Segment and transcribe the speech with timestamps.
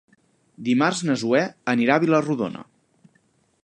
[0.69, 1.43] Dimarts na Zoè
[1.75, 2.69] anirà a Vila-rodona.